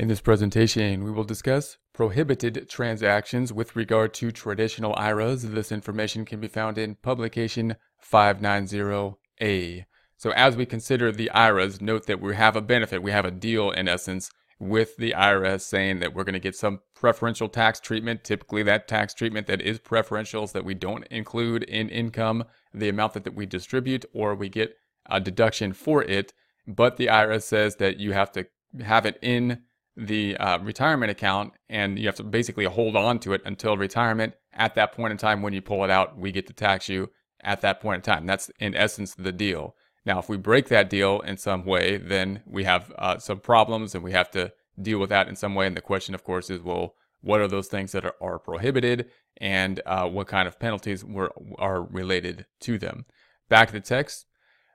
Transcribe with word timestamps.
In 0.00 0.08
this 0.08 0.22
presentation, 0.22 1.04
we 1.04 1.10
will 1.10 1.24
discuss 1.24 1.76
prohibited 1.92 2.70
transactions 2.70 3.52
with 3.52 3.76
regard 3.76 4.14
to 4.14 4.32
traditional 4.32 4.94
IRAs. 4.96 5.42
This 5.42 5.70
information 5.70 6.24
can 6.24 6.40
be 6.40 6.48
found 6.48 6.78
in 6.78 6.94
publication 6.94 7.76
590A. 8.02 9.84
So 10.16 10.30
as 10.30 10.56
we 10.56 10.64
consider 10.64 11.12
the 11.12 11.30
IRAs, 11.32 11.82
note 11.82 12.06
that 12.06 12.18
we 12.18 12.34
have 12.34 12.56
a 12.56 12.62
benefit, 12.62 13.02
we 13.02 13.10
have 13.10 13.26
a 13.26 13.30
deal 13.30 13.72
in 13.72 13.88
essence 13.88 14.30
with 14.58 14.96
the 14.96 15.12
IRS 15.14 15.60
saying 15.60 15.98
that 15.98 16.14
we're 16.14 16.24
going 16.24 16.32
to 16.32 16.38
get 16.38 16.56
some 16.56 16.80
preferential 16.94 17.50
tax 17.50 17.78
treatment. 17.78 18.24
Typically, 18.24 18.62
that 18.62 18.88
tax 18.88 19.12
treatment 19.12 19.48
that 19.48 19.60
is 19.60 19.78
preferential 19.78 20.44
is 20.44 20.52
that 20.52 20.64
we 20.64 20.72
don't 20.72 21.06
include 21.08 21.64
in 21.64 21.90
income 21.90 22.44
the 22.72 22.88
amount 22.88 23.12
that, 23.12 23.24
that 23.24 23.34
we 23.34 23.44
distribute 23.44 24.06
or 24.14 24.34
we 24.34 24.48
get 24.48 24.78
a 25.10 25.20
deduction 25.20 25.74
for 25.74 26.02
it. 26.02 26.32
But 26.66 26.96
the 26.96 27.08
IRS 27.08 27.42
says 27.42 27.76
that 27.76 27.98
you 27.98 28.12
have 28.12 28.32
to 28.32 28.46
have 28.82 29.04
it 29.04 29.18
in 29.20 29.64
the 29.96 30.36
uh, 30.36 30.58
retirement 30.60 31.10
account 31.10 31.52
and 31.68 31.98
you 31.98 32.06
have 32.06 32.16
to 32.16 32.24
basically 32.24 32.64
hold 32.64 32.96
on 32.96 33.18
to 33.20 33.32
it 33.32 33.42
until 33.44 33.76
retirement. 33.76 34.34
At 34.52 34.74
that 34.74 34.92
point 34.92 35.12
in 35.12 35.18
time, 35.18 35.42
when 35.42 35.52
you 35.52 35.62
pull 35.62 35.84
it 35.84 35.90
out, 35.90 36.18
we 36.18 36.32
get 36.32 36.46
to 36.46 36.52
tax 36.52 36.88
you 36.88 37.10
at 37.42 37.60
that 37.62 37.80
point 37.80 37.96
in 37.96 38.02
time. 38.02 38.26
That's 38.26 38.50
in 38.58 38.74
essence 38.74 39.14
the 39.14 39.32
deal. 39.32 39.74
Now, 40.06 40.18
if 40.18 40.28
we 40.28 40.36
break 40.36 40.68
that 40.68 40.88
deal 40.88 41.20
in 41.20 41.36
some 41.36 41.64
way, 41.64 41.98
then 41.98 42.42
we 42.46 42.64
have 42.64 42.92
uh, 42.98 43.18
some 43.18 43.40
problems 43.40 43.94
and 43.94 44.02
we 44.02 44.12
have 44.12 44.30
to 44.32 44.52
deal 44.80 44.98
with 44.98 45.10
that 45.10 45.28
in 45.28 45.36
some 45.36 45.54
way. 45.54 45.66
And 45.66 45.76
the 45.76 45.82
question, 45.82 46.14
of 46.14 46.24
course, 46.24 46.50
is 46.50 46.62
well, 46.62 46.94
what 47.20 47.40
are 47.40 47.48
those 47.48 47.68
things 47.68 47.92
that 47.92 48.04
are, 48.04 48.14
are 48.20 48.38
prohibited 48.38 49.10
and 49.36 49.80
uh, 49.84 50.08
what 50.08 50.26
kind 50.26 50.48
of 50.48 50.58
penalties 50.58 51.04
were, 51.04 51.32
are 51.58 51.82
related 51.82 52.46
to 52.60 52.78
them? 52.78 53.04
Back 53.48 53.68
to 53.68 53.74
the 53.74 53.80
text. 53.80 54.26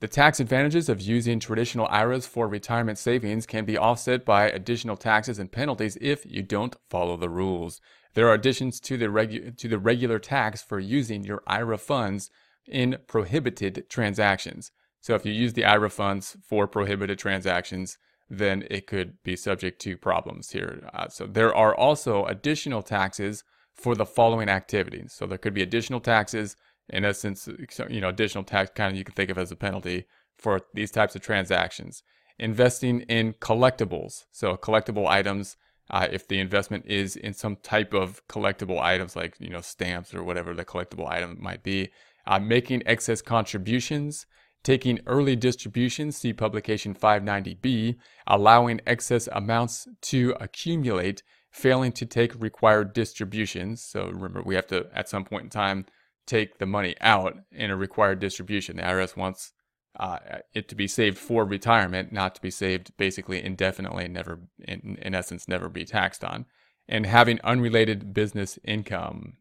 The 0.00 0.08
tax 0.08 0.38
advantages 0.38 0.88
of 0.88 1.00
using 1.00 1.40
traditional 1.40 1.88
IRAs 1.90 2.24
for 2.24 2.46
retirement 2.46 2.98
savings 2.98 3.46
can 3.46 3.64
be 3.64 3.76
offset 3.76 4.24
by 4.24 4.48
additional 4.48 4.96
taxes 4.96 5.40
and 5.40 5.50
penalties 5.50 5.98
if 6.00 6.24
you 6.24 6.42
don't 6.42 6.76
follow 6.88 7.16
the 7.16 7.28
rules. 7.28 7.80
There 8.14 8.28
are 8.28 8.34
additions 8.34 8.78
to 8.80 8.96
the, 8.96 9.06
regu- 9.06 9.56
to 9.56 9.68
the 9.68 9.78
regular 9.78 10.20
tax 10.20 10.62
for 10.62 10.78
using 10.78 11.24
your 11.24 11.42
IRA 11.48 11.78
funds 11.78 12.30
in 12.66 12.98
prohibited 13.08 13.86
transactions. 13.88 14.70
So 15.00 15.16
if 15.16 15.26
you 15.26 15.32
use 15.32 15.54
the 15.54 15.64
IRA 15.64 15.90
funds 15.90 16.36
for 16.46 16.68
prohibited 16.68 17.18
transactions, 17.18 17.98
then 18.30 18.66
it 18.70 18.86
could 18.86 19.22
be 19.24 19.34
subject 19.34 19.80
to 19.82 19.96
problems 19.96 20.50
here. 20.50 20.88
Uh, 20.92 21.08
so 21.08 21.26
there 21.26 21.54
are 21.54 21.74
also 21.74 22.24
additional 22.26 22.82
taxes 22.82 23.42
for 23.74 23.94
the 23.94 24.06
following 24.06 24.48
activities. 24.48 25.12
So 25.12 25.26
there 25.26 25.38
could 25.38 25.54
be 25.54 25.62
additional 25.62 26.00
taxes, 26.00 26.56
in 26.90 27.04
essence, 27.04 27.48
you 27.88 28.00
know, 28.00 28.08
additional 28.08 28.44
tax 28.44 28.70
kind 28.74 28.92
of 28.92 28.98
you 28.98 29.04
can 29.04 29.14
think 29.14 29.30
of 29.30 29.38
as 29.38 29.50
a 29.50 29.56
penalty 29.56 30.04
for 30.36 30.60
these 30.74 30.90
types 30.90 31.16
of 31.16 31.22
transactions. 31.22 32.02
Investing 32.38 33.00
in 33.02 33.34
collectibles, 33.34 34.24
so 34.30 34.56
collectible 34.56 35.06
items. 35.06 35.56
Uh, 35.90 36.06
if 36.12 36.28
the 36.28 36.38
investment 36.38 36.84
is 36.86 37.16
in 37.16 37.32
some 37.32 37.56
type 37.56 37.94
of 37.94 38.20
collectible 38.28 38.78
items 38.78 39.16
like 39.16 39.34
you 39.38 39.48
know 39.48 39.62
stamps 39.62 40.12
or 40.14 40.22
whatever 40.22 40.52
the 40.52 40.64
collectible 40.64 41.08
item 41.08 41.36
might 41.40 41.62
be, 41.62 41.88
uh, 42.26 42.38
making 42.38 42.82
excess 42.84 43.22
contributions 43.22 44.26
taking 44.62 45.00
early 45.06 45.36
distributions, 45.36 46.16
see 46.16 46.32
publication 46.32 46.94
590b, 46.94 47.96
allowing 48.26 48.80
excess 48.86 49.28
amounts 49.32 49.88
to 50.02 50.34
accumulate, 50.40 51.22
failing 51.50 51.92
to 51.92 52.06
take 52.06 52.40
required 52.40 52.92
distributions. 52.92 53.82
So 53.82 54.08
remember, 54.08 54.42
we 54.44 54.54
have 54.54 54.66
to, 54.68 54.86
at 54.94 55.08
some 55.08 55.24
point 55.24 55.44
in 55.44 55.50
time, 55.50 55.86
take 56.28 56.58
the 56.58 56.66
money 56.66 56.94
out 57.00 57.36
in 57.50 57.70
a 57.70 57.76
required 57.76 58.20
distribution. 58.20 58.76
The 58.76 58.82
IRS 58.82 59.16
wants 59.16 59.52
uh, 59.98 60.18
it 60.54 60.68
to 60.68 60.74
be 60.74 60.86
saved 60.86 61.18
for 61.18 61.44
retirement, 61.44 62.12
not 62.12 62.34
to 62.36 62.40
be 62.40 62.50
saved 62.50 62.96
basically 62.96 63.42
indefinitely, 63.42 64.06
never, 64.06 64.40
in, 64.60 64.98
in 65.02 65.14
essence, 65.14 65.48
never 65.48 65.68
be 65.68 65.84
taxed 65.84 66.22
on. 66.22 66.46
And 66.86 67.06
having 67.06 67.40
unrelated 67.42 68.14
business 68.14 68.58
income. 68.64 69.38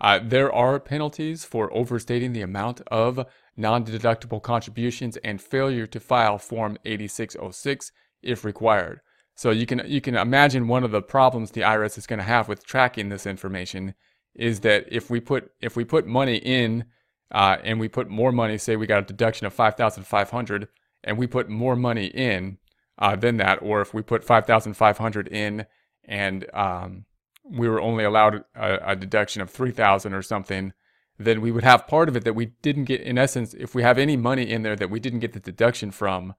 Uh, 0.00 0.18
there 0.22 0.50
are 0.50 0.80
penalties 0.80 1.44
for 1.44 1.70
overstating 1.74 2.32
the 2.32 2.40
amount 2.40 2.80
of 2.86 3.26
non-deductible 3.56 4.42
contributions 4.42 5.18
and 5.18 5.42
failure 5.42 5.86
to 5.86 6.00
file 6.00 6.38
Form 6.38 6.78
8606 6.86 7.92
if 8.22 8.44
required. 8.44 9.00
So 9.34 9.50
you 9.50 9.66
can 9.66 9.82
you 9.86 10.00
can 10.00 10.16
imagine 10.16 10.68
one 10.68 10.84
of 10.84 10.90
the 10.90 11.02
problems 11.02 11.50
the 11.50 11.62
IRS 11.62 11.98
is 11.98 12.06
going 12.06 12.18
to 12.18 12.24
have 12.24 12.48
with 12.48 12.64
tracking 12.64 13.08
this 13.08 13.26
information 13.26 13.94
is 14.40 14.60
that 14.60 14.86
if 14.90 15.10
we 15.10 15.20
put 15.20 15.52
if 15.60 15.76
we 15.76 15.84
put 15.84 16.06
money 16.06 16.36
in 16.36 16.84
uh, 17.30 17.58
and 17.62 17.78
we 17.78 17.88
put 17.88 18.08
more 18.08 18.32
money, 18.32 18.58
say 18.58 18.74
we 18.74 18.86
got 18.86 19.02
a 19.02 19.06
deduction 19.06 19.46
of 19.46 19.52
five 19.52 19.76
thousand 19.76 20.04
five 20.04 20.30
hundred, 20.30 20.68
and 21.04 21.18
we 21.18 21.26
put 21.26 21.48
more 21.48 21.76
money 21.76 22.06
in 22.06 22.58
uh, 22.98 23.14
than 23.14 23.36
that, 23.36 23.60
or 23.62 23.80
if 23.80 23.92
we 23.94 24.02
put 24.02 24.24
five 24.24 24.46
thousand 24.46 24.74
five 24.74 24.98
hundred 24.98 25.28
in 25.28 25.66
and 26.04 26.46
um, 26.54 27.04
we 27.44 27.68
were 27.68 27.80
only 27.80 28.04
allowed 28.04 28.44
a, 28.54 28.92
a 28.92 28.96
deduction 28.96 29.42
of 29.42 29.50
3000 29.50 30.14
or 30.14 30.22
something, 30.22 30.72
then 31.18 31.40
we 31.40 31.52
would 31.52 31.64
have 31.64 31.86
part 31.86 32.08
of 32.08 32.16
it 32.16 32.24
that 32.24 32.34
we 32.34 32.46
didn't 32.62 32.84
get. 32.84 33.00
In 33.02 33.18
essence, 33.18 33.54
if 33.54 33.74
we 33.74 33.82
have 33.82 33.98
any 33.98 34.16
money 34.16 34.50
in 34.50 34.62
there 34.62 34.76
that 34.76 34.90
we 34.90 35.00
didn't 35.00 35.20
get 35.20 35.34
the 35.34 35.40
deduction 35.40 35.90
from, 35.90 36.34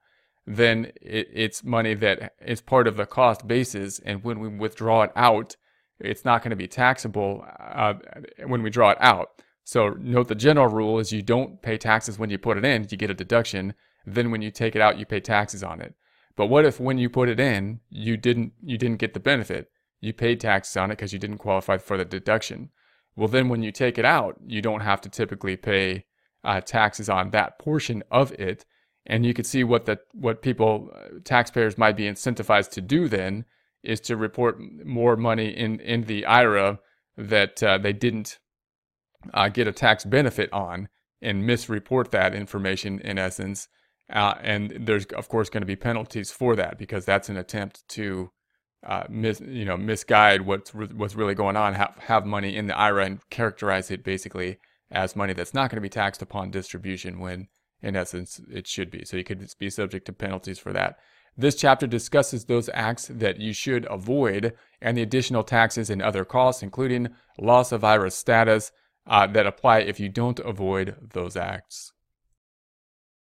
then 0.46 0.92
it, 1.00 1.28
it's 1.32 1.62
money 1.62 1.94
that 1.94 2.34
is 2.44 2.60
part 2.60 2.88
of 2.88 2.96
the 2.96 3.06
cost 3.06 3.46
basis. 3.46 4.00
And 4.00 4.24
when 4.24 4.40
we 4.40 4.48
withdraw 4.48 5.02
it 5.02 5.12
out, 5.14 5.56
it's 6.02 6.24
not 6.24 6.42
going 6.42 6.50
to 6.50 6.56
be 6.56 6.68
taxable 6.68 7.44
uh, 7.58 7.94
when 8.46 8.62
we 8.62 8.70
draw 8.70 8.90
it 8.90 8.98
out. 9.00 9.30
So 9.64 9.90
note 9.98 10.28
the 10.28 10.34
general 10.34 10.68
rule 10.68 10.98
is 10.98 11.12
you 11.12 11.22
don't 11.22 11.62
pay 11.62 11.78
taxes 11.78 12.18
when 12.18 12.30
you 12.30 12.38
put 12.38 12.58
it 12.58 12.64
in, 12.64 12.86
you 12.90 12.96
get 12.96 13.10
a 13.10 13.14
deduction. 13.14 13.74
Then 14.04 14.30
when 14.30 14.42
you 14.42 14.50
take 14.50 14.74
it 14.74 14.82
out, 14.82 14.98
you 14.98 15.06
pay 15.06 15.20
taxes 15.20 15.62
on 15.62 15.80
it. 15.80 15.94
But 16.34 16.46
what 16.46 16.64
if 16.64 16.80
when 16.80 16.98
you 16.98 17.08
put 17.08 17.28
it 17.28 17.38
in, 17.38 17.80
you 17.88 18.16
didn't 18.16 18.52
you 18.62 18.76
didn't 18.76 18.98
get 18.98 19.14
the 19.14 19.20
benefit? 19.20 19.70
you 20.02 20.12
paid 20.12 20.40
taxes 20.40 20.76
on 20.76 20.90
it 20.90 20.96
because 20.96 21.14
you 21.14 21.18
didn't 21.18 21.38
qualify 21.38 21.78
for 21.78 21.96
the 21.96 22.04
deduction. 22.04 22.68
Well, 23.16 23.28
then 23.28 23.48
when 23.48 23.62
you 23.62 23.72
take 23.72 23.96
it 23.96 24.04
out, 24.04 24.36
you 24.44 24.60
don't 24.60 24.80
have 24.80 25.00
to 25.02 25.08
typically 25.08 25.56
pay 25.56 26.04
uh, 26.44 26.60
taxes 26.60 27.08
on 27.08 27.30
that 27.30 27.58
portion 27.58 28.02
of 28.10 28.32
it. 28.32 28.66
And 29.06 29.24
you 29.24 29.32
can 29.32 29.44
see 29.44 29.64
what 29.64 29.86
the 29.86 30.00
what 30.12 30.42
people 30.42 30.90
uh, 30.94 31.18
taxpayers 31.24 31.78
might 31.78 31.96
be 31.96 32.04
incentivized 32.04 32.70
to 32.72 32.80
do 32.80 33.08
then 33.08 33.44
is 33.82 34.00
to 34.00 34.16
report 34.16 34.58
more 34.84 35.16
money 35.16 35.48
in 35.48 35.80
in 35.80 36.02
the 36.04 36.24
IRA 36.26 36.78
that 37.16 37.62
uh, 37.62 37.78
they 37.78 37.92
didn't 37.92 38.38
uh, 39.34 39.48
get 39.48 39.66
a 39.66 39.72
tax 39.72 40.04
benefit 40.04 40.52
on 40.52 40.88
and 41.20 41.44
misreport 41.44 42.10
that 42.10 42.34
information 42.34 43.00
in 43.00 43.18
essence. 43.18 43.68
Uh, 44.12 44.34
and 44.42 44.76
there's 44.80 45.06
of 45.06 45.28
course 45.28 45.48
going 45.48 45.62
to 45.62 45.66
be 45.66 45.76
penalties 45.76 46.30
for 46.30 46.56
that 46.56 46.78
because 46.78 47.04
that's 47.04 47.28
an 47.28 47.36
attempt 47.36 47.86
to 47.88 48.30
uh, 48.84 49.04
mis, 49.08 49.40
you 49.40 49.64
know, 49.64 49.76
misguide 49.76 50.42
what's 50.42 50.74
re- 50.74 50.88
what's 50.92 51.14
really 51.14 51.34
going 51.34 51.56
on, 51.56 51.74
have, 51.74 51.94
have 52.00 52.26
money 52.26 52.56
in 52.56 52.66
the 52.66 52.76
IRA 52.76 53.06
and 53.06 53.20
characterize 53.30 53.90
it 53.90 54.02
basically 54.02 54.58
as 54.90 55.16
money 55.16 55.32
that's 55.32 55.54
not 55.54 55.70
going 55.70 55.76
to 55.76 55.82
be 55.82 55.88
taxed 55.88 56.20
upon 56.20 56.50
distribution 56.50 57.20
when 57.20 57.48
in 57.80 57.96
essence 57.96 58.40
it 58.50 58.66
should 58.66 58.90
be. 58.90 59.04
So 59.04 59.16
you 59.16 59.24
could 59.24 59.48
be 59.58 59.70
subject 59.70 60.06
to 60.06 60.12
penalties 60.12 60.58
for 60.58 60.72
that. 60.72 60.98
This 61.36 61.54
chapter 61.54 61.86
discusses 61.86 62.44
those 62.44 62.68
acts 62.74 63.08
that 63.08 63.38
you 63.38 63.52
should 63.52 63.86
avoid 63.90 64.54
and 64.80 64.96
the 64.96 65.02
additional 65.02 65.42
taxes 65.42 65.88
and 65.88 66.02
other 66.02 66.24
costs, 66.24 66.62
including 66.62 67.08
loss 67.38 67.72
of 67.72 67.84
IRA 67.84 68.10
status, 68.10 68.70
uh, 69.06 69.26
that 69.28 69.46
apply 69.46 69.80
if 69.80 69.98
you 69.98 70.08
don't 70.08 70.38
avoid 70.40 70.96
those 71.12 71.36
acts. 71.36 71.92